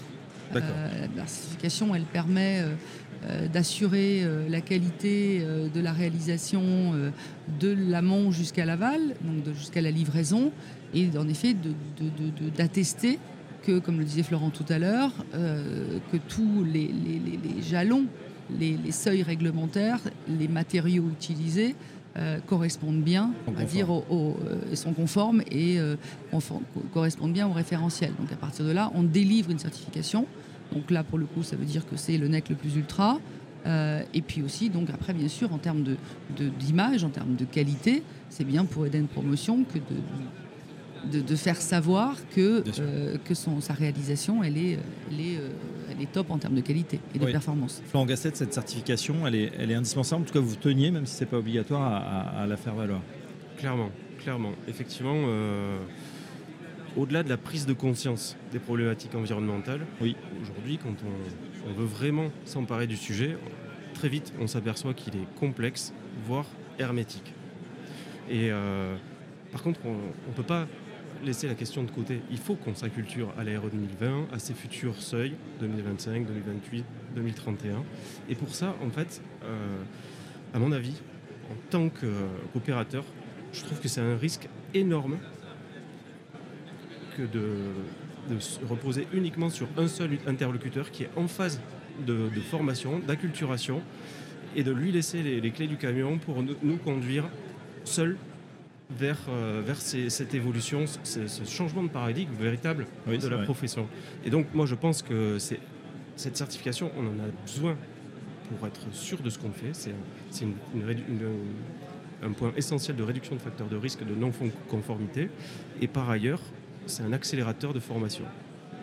Euh, 0.61 1.07
la 1.17 1.27
certification, 1.27 1.95
elle 1.95 2.05
permet 2.05 2.61
euh, 2.61 2.75
euh, 3.25 3.49
d'assurer 3.49 4.27
la 4.49 4.61
qualité 4.61 5.45
de 5.73 5.81
la 5.81 5.93
réalisation 5.93 6.93
de 7.61 7.77
l'amont 7.89 8.31
jusqu'à 8.31 8.65
l'aval, 8.65 9.01
donc 9.23 9.55
jusqu'à 9.55 9.81
la 9.81 9.91
livraison, 9.91 10.53
et 10.95 11.09
en 11.17 11.29
effet 11.29 11.55
d'attester 12.57 13.19
que, 13.63 13.79
comme 13.79 13.99
le 13.99 14.05
disait 14.05 14.25
Florent 14.25 14.51
tout 14.51 14.65
à 14.69 14.79
l'heure, 14.79 15.13
que 15.33 16.17
tous 16.29 16.65
les, 16.65 16.91
jalons, 17.63 18.07
les, 18.59 18.77
seuils 18.91 19.23
réglementaires, 19.23 20.01
les 20.29 20.49
matériaux 20.49 21.09
utilisés 21.13 21.77
correspondent 22.47 23.03
bien, 23.03 23.33
on 23.47 23.53
va 23.53 23.65
dire, 23.65 23.89
sont 24.75 24.93
conformes 24.93 25.43
et 25.51 25.79
correspondent 26.93 27.33
bien 27.33 27.49
au 27.49 27.53
référentiel. 27.53 28.13
Donc 28.19 28.31
à 28.33 28.37
partir 28.37 28.65
de 28.65 28.71
là, 28.71 28.91
on 28.95 29.03
délivre 29.03 29.51
une 29.51 29.59
certification 29.59 30.27
donc 30.75 30.91
là, 30.91 31.05
pour 31.05 31.19
le 31.19 31.27
coup, 31.27 31.43
ça 31.43 31.57
veut 31.57 31.65
dire 31.65 31.87
que 31.87 31.97
c'est 31.97 32.17
le 32.17 32.29
NEC 32.29 32.49
le 32.49 32.57
plus 32.57 32.77
ultra. 32.77 33.19
Euh, 33.65 34.03
et 34.13 34.23
puis 34.23 34.43
aussi, 34.43 34.71
donc 34.71 34.91
après, 34.91 35.13
bien 35.13 35.29
sûr, 35.29 35.53
en 35.53 35.59
termes 35.59 35.85
d'image, 36.59 37.03
de, 37.03 37.07
en 37.07 37.11
termes 37.11 37.37
de 37.37 37.45
qualité, 37.45 38.03
c'est 38.29 38.45
bien 38.45 38.65
pour 38.65 38.87
Eden 38.87 39.07
Promotion 39.07 39.65
que 39.65 39.79
de, 39.79 39.79
de, 39.79 40.42
faire 41.37 41.57
savoir 41.57 42.17
que, 42.35 42.63
euh, 42.81 43.17
que 43.25 43.35
son, 43.35 43.61
sa 43.61 43.75
réalisation, 43.75 44.43
elle 44.43 44.57
est, 44.57 44.79
elle 45.11 45.21
est, 45.21 45.37
euh, 45.37 45.49
elle 45.91 46.03
est 46.03 46.11
top 46.11 46.31
en 46.31 46.39
termes 46.39 46.55
de 46.55 46.61
qualité 46.61 47.01
et 47.15 47.19
de 47.19 47.27
performance. 47.27 47.83
Florent 47.87 48.07
Gasset, 48.07 48.33
cette 48.35 48.55
certification, 48.55 49.27
elle 49.27 49.35
est, 49.35 49.53
elle 49.59 49.71
est 49.71 49.75
indispensable. 49.75 50.23
En 50.23 50.25
tout 50.25 50.35
cas, 50.35 50.41
vous 50.41 50.57
teniez, 50.57 50.91
même 50.91 51.07
si 51.07 51.17
ce 51.17 51.25
n'est 51.25 51.31
pas 51.31 51.39
obligatoire, 51.39 51.83
à, 52.37 52.47
la 52.47 52.57
faire 52.57 52.75
valoir. 52.75 53.01
Clairement, 53.57 53.91
clairement. 54.19 54.53
Effectivement 54.69 55.27
au-delà 56.97 57.23
de 57.23 57.29
la 57.29 57.37
prise 57.37 57.67
de 57.67 57.73
conscience 57.73 58.37
des 58.53 58.59
problématiques 58.59 59.15
environnementales, 59.15 59.87
oui. 60.01 60.17
aujourd'hui, 60.43 60.79
quand 60.79 60.95
on, 61.05 61.73
veut 61.73 61.87
vraiment 61.87 62.31
s'emparer 62.45 62.87
du 62.87 62.97
sujet, 62.97 63.37
très 63.95 64.09
vite, 64.09 64.33
on 64.41 64.47
s'aperçoit 64.47 64.95
qu'il 64.95 65.15
est 65.17 65.27
complexe, 65.39 65.93
voire 66.27 66.47
hermétique. 66.79 67.33
Et 68.29 68.51
euh, 68.51 68.97
par 69.53 69.63
contre, 69.63 69.81
on 69.85 69.93
ne 69.93 70.35
peut 70.35 70.43
pas 70.43 70.67
laisser 71.23 71.49
la 71.49 71.55
question 71.55 71.83
de 71.83 71.91
côté. 71.91 72.21
Il 72.31 72.39
faut 72.39 72.55
qu'on 72.55 72.75
s'acculture 72.75 73.33
à 73.39 73.45
l'ARE 73.45 73.69
2020, 73.71 74.29
à 74.33 74.39
ses 74.39 74.55
futurs 74.55 75.01
seuils 75.01 75.35
2025, 75.61 76.27
2028, 76.27 76.85
2031. 77.15 77.85
Et 78.29 78.35
pour 78.35 78.55
ça, 78.55 78.75
en 78.85 78.91
fait, 78.91 79.23
euh, 79.45 79.83
à 80.55 80.59
mon 80.59 80.73
avis, 80.73 81.01
en 81.51 81.55
tant 81.71 81.89
qu'opérateur, 81.89 83.05
je 83.53 83.63
trouve 83.63 83.81
que 83.81 83.89
c'est 83.89 84.01
un 84.01 84.17
risque 84.17 84.49
énorme 84.75 85.19
que 87.17 87.23
de, 87.23 88.39
se 88.39 88.65
reposer 88.65 89.07
uniquement 89.13 89.51
sur 89.51 89.69
un 89.77 89.89
seul 89.89 90.19
interlocuteur 90.27 90.91
qui 90.91 91.03
est 91.03 91.11
en 91.17 91.29
phase 91.29 91.61
de, 92.07 92.31
formation, 92.51 92.99
d'acculturation, 92.99 93.83
et 94.55 94.63
de 94.63 94.71
lui 94.71 94.93
laisser 94.93 95.23
les, 95.23 95.51
clés 95.51 95.67
du 95.67 95.77
camion 95.77 96.19
pour 96.19 96.43
nous, 96.43 96.77
conduire 96.77 97.25
seuls 97.85 98.17
vers, 98.99 99.19
euh, 99.29 99.63
cette 100.09 100.35
évolution, 100.35 100.85
ce, 100.87 101.45
changement 101.45 101.83
de 101.83 101.89
paradigme 101.89 102.33
véritable 102.39 102.87
de 103.07 103.29
la 103.29 103.39
profession. 103.39 103.89
Et 104.25 104.31
donc 104.31 104.47
moi 104.55 104.67
je 104.67 104.75
pense 104.75 105.03
que 105.03 105.39
cette 105.39 106.37
certification, 106.37 106.91
on 106.97 107.07
en 107.07 107.25
a 107.25 107.31
besoin 107.47 107.77
pour 108.49 108.67
être 108.67 108.93
sûr 108.93 109.19
de 109.19 109.31
ce 109.31 109.39
qu'on 109.39 109.53
fait. 109.53 109.73
C'est 109.73 109.93
un 112.23 112.33
point 112.33 112.53
essentiel 112.57 112.97
de 112.97 113.03
réduction 113.03 113.35
de 113.35 113.41
facteurs 113.41 113.69
de 113.69 113.77
risque 113.77 114.05
de 114.05 114.15
non-conformité. 114.15 115.29
Et 115.81 115.89
par 115.89 116.09
ailleurs, 116.11 116.41
c'est 116.87 117.03
un 117.03 117.13
accélérateur 117.13 117.73
de 117.73 117.81
formation. 117.81 118.25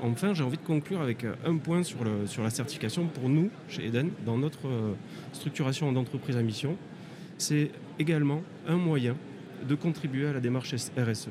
Enfin, 0.02 0.34
j'ai 0.34 0.44
envie 0.44 0.58
de 0.58 0.64
conclure 0.64 1.02
avec 1.02 1.24
euh, 1.26 1.36
un 1.46 1.58
point 1.58 1.84
sur, 1.84 2.04
le, 2.04 2.26
sur 2.26 2.44
la 2.44 2.50
certification. 2.50 3.06
Pour 3.08 3.28
nous, 3.28 3.50
chez 3.68 3.86
Eden, 3.86 4.12
dans 4.26 4.38
notre 4.38 4.68
euh, 4.68 4.94
structuration 5.34 5.92
d'entreprise 5.92 6.38
à 6.38 6.42
mission, 6.42 6.78
c'est 7.38 7.72
également 7.98 8.42
un 8.68 8.78
moyen 8.78 9.16
de 9.68 9.76
contribuer 9.76 10.28
à 10.28 10.34
la 10.34 10.40
démarche 10.40 10.74
RSE. 10.74 11.30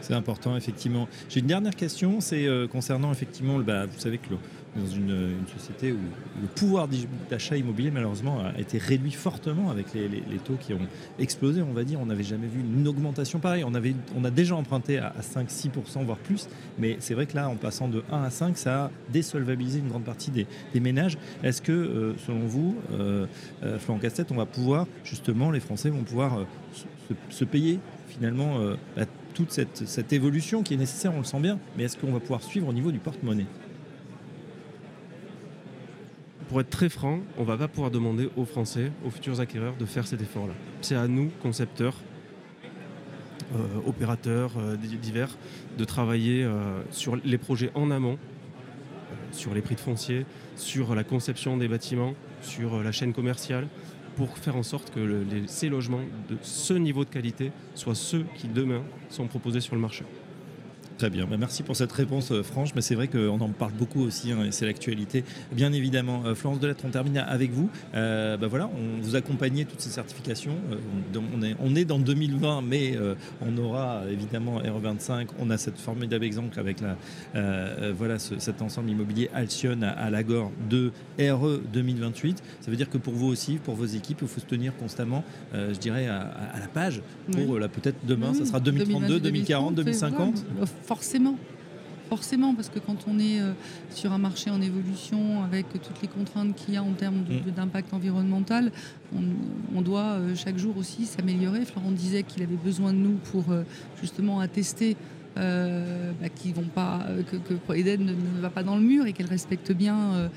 C'est 0.00 0.14
important, 0.14 0.56
effectivement. 0.56 1.08
J'ai 1.30 1.40
une 1.40 1.46
dernière 1.46 1.74
question, 1.74 2.20
c'est 2.20 2.46
euh, 2.46 2.66
concernant 2.66 3.10
effectivement, 3.10 3.58
bah, 3.58 3.86
vous 3.86 3.98
savez 3.98 4.18
que 4.18 4.28
dans 4.76 4.86
une, 4.86 5.34
société 5.56 5.92
où 5.92 5.98
le 6.40 6.48
pouvoir 6.48 6.88
d'achat 7.30 7.56
immobilier, 7.56 7.90
malheureusement, 7.90 8.40
a 8.40 8.58
été 8.58 8.78
réduit 8.78 9.12
fortement 9.12 9.70
avec 9.70 9.94
les, 9.94 10.08
taux 10.44 10.56
qui 10.58 10.74
ont 10.74 10.86
explosé, 11.18 11.62
on 11.62 11.72
va 11.72 11.84
dire. 11.84 12.00
On 12.00 12.06
n'avait 12.06 12.24
jamais 12.24 12.46
vu 12.46 12.60
une 12.60 12.86
augmentation 12.88 13.38
pareille. 13.38 13.64
On, 13.64 13.74
avait, 13.74 13.94
on 14.16 14.24
a 14.24 14.30
déjà 14.30 14.56
emprunté 14.56 14.98
à, 14.98 15.14
5-6%, 15.20 16.04
voire 16.04 16.18
plus. 16.18 16.48
Mais 16.78 16.96
c'est 17.00 17.14
vrai 17.14 17.26
que 17.26 17.36
là, 17.36 17.48
en 17.48 17.56
passant 17.56 17.88
de 17.88 18.02
1 18.10 18.22
à 18.22 18.30
5, 18.30 18.58
ça 18.58 18.84
a 18.84 18.90
désolvabilisé 19.12 19.78
une 19.78 19.88
grande 19.88 20.04
partie 20.04 20.30
des, 20.30 20.46
ménages. 20.80 21.16
Est-ce 21.42 21.62
que, 21.62 21.72
euh, 21.72 22.14
selon 22.26 22.40
vous, 22.40 22.76
euh, 22.92 23.26
euh, 23.62 23.78
Florent 23.78 23.98
Cassette, 23.98 24.32
on 24.32 24.36
va 24.36 24.46
pouvoir, 24.46 24.86
justement, 25.04 25.50
les 25.50 25.60
Français 25.60 25.90
vont 25.90 26.02
pouvoir 26.02 26.40
euh, 26.40 26.44
se, 27.30 27.44
payer, 27.44 27.80
finalement, 28.08 28.58
toute 29.34 29.52
cette, 29.52 29.86
cette 29.86 30.12
évolution 30.12 30.62
qui 30.62 30.74
est 30.74 30.78
nécessaire, 30.78 31.12
on 31.14 31.18
le 31.18 31.24
sent 31.24 31.40
bien. 31.40 31.58
Mais 31.76 31.84
est-ce 31.84 31.98
qu'on 31.98 32.12
va 32.12 32.20
pouvoir 32.20 32.42
suivre 32.42 32.68
au 32.68 32.72
niveau 32.72 32.92
du 32.92 32.98
porte-monnaie? 32.98 33.46
Pour 36.54 36.60
être 36.60 36.70
très 36.70 36.88
franc, 36.88 37.18
on 37.36 37.40
ne 37.40 37.46
va 37.48 37.56
pas 37.56 37.66
pouvoir 37.66 37.90
demander 37.90 38.30
aux 38.36 38.44
Français, 38.44 38.92
aux 39.04 39.10
futurs 39.10 39.40
acquéreurs, 39.40 39.74
de 39.76 39.84
faire 39.84 40.06
cet 40.06 40.22
effort-là. 40.22 40.54
C'est 40.82 40.94
à 40.94 41.08
nous, 41.08 41.32
concepteurs, 41.42 41.96
euh, 43.56 43.58
opérateurs 43.88 44.52
euh, 44.56 44.76
divers, 44.76 45.36
de 45.76 45.84
travailler 45.84 46.44
euh, 46.44 46.80
sur 46.92 47.16
les 47.16 47.38
projets 47.38 47.72
en 47.74 47.90
amont, 47.90 48.18
sur 49.32 49.52
les 49.52 49.62
prix 49.62 49.74
de 49.74 49.80
foncier, 49.80 50.26
sur 50.54 50.94
la 50.94 51.02
conception 51.02 51.56
des 51.56 51.66
bâtiments, 51.66 52.14
sur 52.40 52.84
la 52.84 52.92
chaîne 52.92 53.12
commerciale, 53.12 53.66
pour 54.14 54.38
faire 54.38 54.54
en 54.54 54.62
sorte 54.62 54.94
que 54.94 55.24
ces 55.48 55.68
logements 55.68 56.04
de 56.28 56.36
ce 56.42 56.74
niveau 56.74 57.04
de 57.04 57.10
qualité 57.10 57.50
soient 57.74 57.96
ceux 57.96 58.26
qui 58.36 58.46
demain 58.46 58.84
sont 59.08 59.26
proposés 59.26 59.60
sur 59.60 59.74
le 59.74 59.80
marché. 59.80 60.04
Très 60.98 61.10
bien, 61.10 61.26
bah, 61.26 61.36
merci 61.36 61.64
pour 61.64 61.74
cette 61.74 61.90
réponse 61.90 62.30
euh, 62.30 62.44
franche, 62.44 62.70
mais 62.76 62.80
c'est 62.80 62.94
vrai 62.94 63.08
qu'on 63.08 63.40
en 63.40 63.48
parle 63.48 63.72
beaucoup 63.72 64.02
aussi, 64.02 64.30
hein, 64.30 64.44
et 64.44 64.52
c'est 64.52 64.64
l'actualité. 64.64 65.24
Bien 65.50 65.72
évidemment, 65.72 66.22
euh, 66.24 66.36
Florence 66.36 66.60
Delettre, 66.60 66.84
on 66.86 66.90
termine 66.90 67.18
avec 67.18 67.50
vous. 67.50 67.68
Euh, 67.94 68.36
bah, 68.36 68.46
voilà, 68.46 68.70
on 68.72 69.02
vous 69.02 69.16
accompagnez 69.16 69.64
toutes 69.64 69.80
ces 69.80 69.90
certifications. 69.90 70.54
on, 71.14 71.42
est, 71.42 71.56
on 71.58 71.74
est 71.74 71.84
dans 71.84 71.98
2020, 71.98 72.62
mais 72.62 72.96
on 73.40 73.56
aura 73.58 74.02
évidemment 74.10 74.60
RE25. 74.60 75.28
On 75.40 75.50
a 75.50 75.58
cette 75.58 75.78
formidable 75.78 76.24
exemple 76.24 76.58
avec 76.58 76.78
la, 76.80 76.96
voilà, 77.92 78.18
cet 78.18 78.62
ensemble 78.62 78.90
immobilier 78.90 79.30
Alcyon 79.34 79.82
à, 79.82 80.10
Lagor 80.10 80.52
de 80.68 80.92
RE 81.18 81.60
2028. 81.72 82.42
Ça 82.60 82.70
veut 82.70 82.76
dire 82.76 82.90
que 82.90 82.98
pour 82.98 83.14
vous 83.14 83.26
aussi, 83.26 83.56
pour 83.56 83.74
vos 83.74 83.84
équipes, 83.84 84.18
il 84.22 84.28
faut 84.28 84.40
se 84.40 84.46
tenir 84.46 84.76
constamment, 84.76 85.24
je 85.52 85.78
dirais, 85.78 86.06
à, 86.06 86.58
la 86.58 86.68
page 86.68 87.02
pour 87.32 87.58
peut-être 87.58 87.98
demain, 88.06 88.34
ça 88.34 88.44
sera 88.44 88.60
2032, 88.60 89.20
2040, 89.20 89.74
2050 89.74 90.44
forcément. 90.86 91.36
Forcément, 92.08 92.54
parce 92.54 92.68
que 92.68 92.78
quand 92.78 93.06
on 93.08 93.18
est 93.18 93.40
euh, 93.40 93.52
sur 93.90 94.12
un 94.12 94.18
marché 94.18 94.50
en 94.50 94.60
évolution, 94.60 95.42
avec 95.42 95.66
toutes 95.72 96.02
les 96.02 96.08
contraintes 96.08 96.54
qu'il 96.54 96.74
y 96.74 96.76
a 96.76 96.82
en 96.82 96.92
termes 96.92 97.24
mm. 97.28 97.50
d'impact 97.52 97.94
environnemental, 97.94 98.70
on, 99.74 99.80
doit 99.80 100.12
euh, 100.12 100.34
chaque 100.34 100.58
jour 100.58 100.76
aussi 100.76 101.06
s'améliorer. 101.06 101.64
Florent 101.64 101.92
disait 101.92 102.22
qu'il 102.22 102.42
avait 102.42 102.56
besoin 102.56 102.92
de 102.92 102.98
nous 102.98 103.16
pour 103.32 103.50
euh, 103.50 103.64
justement 104.00 104.40
attester 104.40 104.96
bah, 105.36 106.28
vont 106.54 106.68
pas, 106.72 107.04
que, 107.28 107.74
Eden 107.74 108.04
ne, 108.04 108.40
va 108.40 108.50
pas 108.50 108.62
dans 108.62 108.76
le 108.76 108.82
mur 108.82 109.06
et 109.06 109.12
qu'elle 109.12 109.26
respecte 109.26 109.72
bien 109.72 110.30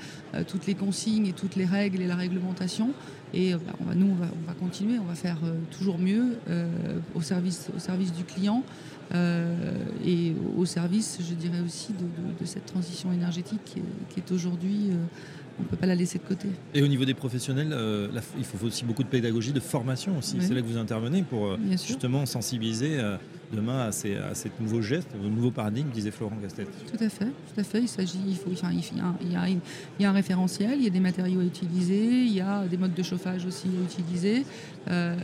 toutes 0.48 0.66
les 0.66 0.74
consignes 0.74 1.28
et 1.28 1.32
toutes 1.32 1.54
les 1.54 1.66
règles 1.66 2.02
et 2.02 2.08
la 2.08 2.16
réglementation. 2.16 2.90
Et 3.32 3.52
bah, 3.52 3.60
on 3.80 3.84
va, 3.84 3.94
nous, 3.94 4.08
on 4.10 4.16
va, 4.16 4.26
on 4.26 4.44
va, 4.48 4.54
continuer, 4.54 4.98
on 4.98 5.04
va 5.04 5.14
faire 5.14 5.38
toujours 5.70 5.98
mieux 5.98 6.38
au, 7.14 7.20
service, 7.20 7.70
au 7.76 7.78
service 7.78 8.12
du 8.12 8.24
client. 8.24 8.64
Euh, 9.14 9.54
et 10.04 10.34
au 10.56 10.64
service, 10.64 11.18
je 11.20 11.34
dirais 11.34 11.60
aussi, 11.64 11.92
de, 11.92 12.44
cette 12.44 12.66
transition 12.66 13.12
énergétique 13.12 13.60
qui 13.64 14.20
est, 14.20 14.32
aujourd'hui, 14.32 14.90
euh, 14.90 14.94
on 15.58 15.62
ne 15.62 15.68
peut 15.68 15.76
pas 15.76 15.86
la 15.86 15.94
laisser 15.94 16.18
de 16.18 16.24
côté. 16.24 16.48
Et 16.74 16.82
au 16.82 16.88
niveau 16.88 17.04
des 17.04 17.14
professionnels, 17.14 17.72
euh, 17.72 18.08
il 18.36 18.44
faut 18.44 18.64
aussi 18.66 18.84
beaucoup 18.84 19.02
de 19.02 19.08
pédagogie, 19.08 19.52
de 19.52 19.60
formation 19.60 20.18
aussi. 20.18 20.36
C'est 20.40 20.54
là 20.54 20.60
que 20.60 20.66
vous 20.66 20.78
intervenez 20.78 21.22
pour 21.22 21.56
justement 21.86 22.26
sensibiliser 22.26 22.98
demain 23.52 23.86
à 23.86 23.92
ces, 23.92 24.16
à 24.16 24.34
ces 24.34 24.50
nouveaux 24.60 24.82
gestes, 24.82 25.08
au 25.14 25.28
nouveau 25.28 25.50
paradigme, 25.50 25.88
disait 25.90 26.10
Florent 26.10 26.36
Gastet. 26.40 26.64
Tout 26.64 27.02
à 27.02 27.08
fait, 27.08 27.26
tout 27.26 27.60
à 27.60 27.62
fait. 27.62 27.80
Il 27.80 27.88
s'agit, 27.88 28.18
il 28.26 28.36
faut, 28.36 28.50
il, 28.50 29.32
y 30.00 30.04
a, 30.04 30.10
un 30.10 30.12
référentiel, 30.12 30.74
il 30.76 30.84
y 30.84 30.86
a 30.86 30.90
des 30.90 31.00
matériaux 31.00 31.40
à 31.40 31.44
utiliser, 31.44 32.24
il 32.24 32.32
y 32.32 32.40
a 32.40 32.66
des 32.66 32.76
modes 32.76 32.94
de 32.94 33.02
chauffage 33.02 33.46
aussi 33.46 33.68
à 33.68 33.82
utiliser, 33.82 34.44
euh, 34.90 35.16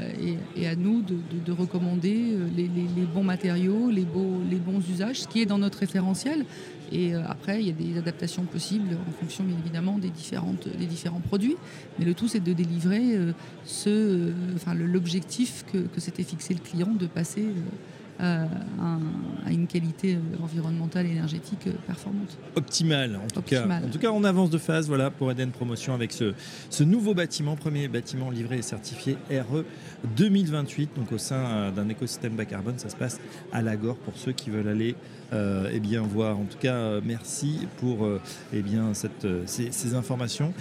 et, 0.57 0.67
à 0.67 0.77
nous 0.77 1.03
de, 1.03 1.17
de, 1.45 1.53
recommander 1.53 2.33
euh, 2.33 2.49
les, 2.57 2.69
bons 3.07 3.25
matériaux, 3.25 3.91
les, 3.91 4.05
bons 4.05 4.81
usages, 4.91 5.21
ce 5.23 5.29
qui 5.29 5.43
est 5.43 5.47
dans 5.47 5.59
notre 5.59 5.79
référentiel. 5.79 6.45
Et 6.93 7.15
euh, 7.15 7.23
après, 7.27 7.61
il 7.61 7.67
y 7.67 7.71
a 7.71 7.73
des 7.73 7.99
adaptations 7.99 8.45
possibles 8.45 8.97
en 9.09 9.13
fonction, 9.13 9.45
bien 9.45 9.57
évidemment, 9.59 9.99
des, 9.99 10.11
différents 10.11 11.21
produits. 11.29 11.57
Mais 11.99 12.05
le 12.05 12.15
tout, 12.15 12.29
c'est 12.29 12.41
de 12.41 12.53
délivrer 12.53 13.19
l'objectif 14.75 15.65
que, 15.73 16.01
s'était 16.01 16.23
fixé 16.23 16.55
le 16.55 16.61
client 16.61 16.93
de 16.99 17.07
passer 17.07 17.47
à, 18.19 18.47
une 19.51 19.67
qualité 19.67 20.19
environnementale 20.43 21.07
et 21.07 21.11
énergétique 21.11 21.69
performante. 21.87 22.39
Optimale, 22.57 23.17
en 23.17 23.27
tout 23.29 23.43
cas. 23.43 23.67
En 23.67 23.89
tout 23.89 23.99
cas, 23.99 24.11
on 24.11 24.25
avance 24.25 24.51
de 24.51 24.59
phase 24.59 24.89
voilà, 24.89 25.11
pour 25.11 25.31
Eden 25.31 25.51
Promotion 25.51 25.95
avec 25.95 26.13
ce, 26.13 26.35
ce 26.71 26.83
nouveau 26.83 27.15
bâtiment, 27.15 27.57
premier 27.57 27.89
bâtiment 27.89 28.31
livré 28.31 28.59
et 28.59 28.63
certifié 28.63 29.17
RE 29.31 29.65
2028, 30.17 30.91
donc 30.97 31.13
au 31.13 31.19
sein 31.19 31.37
euh, 31.37 31.71
d'un 31.71 31.89
écosystème 31.89 32.35
bas 32.35 32.45
carbone. 32.45 32.79
Ça 32.79 32.89
se 32.89 32.97
passe 32.97 33.21
à 33.53 33.63
Lagor 33.63 33.97
pour 33.97 34.17
ceux 34.17 34.33
qui 34.33 34.51
veulent 34.51 34.69
aller 34.69 34.97
euh, 35.33 35.71
eh 35.73 35.81
bien, 35.81 36.03
voir. 36.03 36.39
En 36.39 36.45
tout 36.45 36.59
cas, 36.59 37.01
merci 37.05 37.67
pour 37.79 38.09
eh 38.53 38.63
bien, 38.63 38.95
cette, 38.95 39.27
ces, 39.47 39.95
informations. 39.95 40.53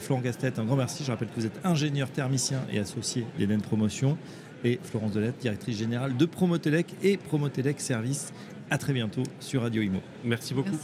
Florent 0.00 0.20
Gastet, 0.20 0.58
un 0.58 0.64
grand 0.64 0.76
merci. 0.76 1.04
Je 1.04 1.10
rappelle 1.10 1.28
que 1.28 1.40
vous 1.40 1.46
êtes 1.46 1.60
ingénieur 1.64 2.10
thermicien 2.10 2.60
et 2.72 2.78
associé 2.78 3.26
d'Eden 3.38 3.60
Promotion 3.60 4.16
et 4.64 4.78
Florence 4.82 5.12
Delette, 5.12 5.38
directrice 5.38 5.76
générale 5.76 6.16
de 6.16 6.26
Promotelec 6.26 6.86
et 7.02 7.16
Promotelec 7.16 7.80
Service. 7.80 8.32
À 8.70 8.78
très 8.78 8.92
bientôt 8.92 9.22
sur 9.40 9.62
Radio 9.62 9.82
Imo. 9.82 10.00
Merci 10.24 10.54
beaucoup. 10.54 10.76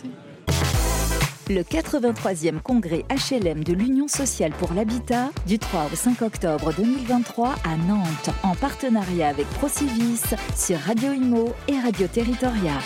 Le 1.50 1.62
83e 1.62 2.60
congrès 2.60 3.04
HLM 3.10 3.64
de 3.64 3.72
l'Union 3.72 4.06
sociale 4.06 4.52
pour 4.52 4.72
l'habitat 4.72 5.30
du 5.46 5.58
3 5.58 5.90
au 5.92 5.96
5 5.96 6.22
octobre 6.22 6.72
2023 6.76 7.56
à 7.64 7.76
Nantes 7.76 8.30
en 8.44 8.54
partenariat 8.54 9.28
avec 9.28 9.46
Procivis 9.48 10.22
sur 10.56 10.78
Radio 10.78 11.12
Imo 11.12 11.52
et 11.66 11.78
Radio 11.80 12.06
Territoria. 12.06 12.78